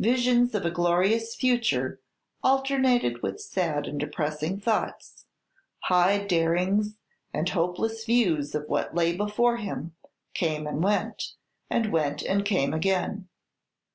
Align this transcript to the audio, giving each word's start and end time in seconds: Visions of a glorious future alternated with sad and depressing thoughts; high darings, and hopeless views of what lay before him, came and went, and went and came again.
Visions 0.00 0.54
of 0.54 0.64
a 0.64 0.70
glorious 0.70 1.34
future 1.34 2.00
alternated 2.42 3.22
with 3.22 3.38
sad 3.38 3.86
and 3.86 4.00
depressing 4.00 4.58
thoughts; 4.58 5.26
high 5.80 6.16
darings, 6.24 6.96
and 7.34 7.50
hopeless 7.50 8.06
views 8.06 8.54
of 8.54 8.64
what 8.66 8.94
lay 8.94 9.14
before 9.14 9.58
him, 9.58 9.94
came 10.32 10.66
and 10.66 10.82
went, 10.82 11.34
and 11.68 11.92
went 11.92 12.22
and 12.22 12.46
came 12.46 12.72
again. 12.72 13.28